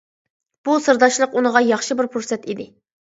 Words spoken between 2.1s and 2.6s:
پۇرسەت